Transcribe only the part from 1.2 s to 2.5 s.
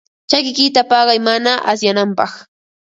mana asyananpaq.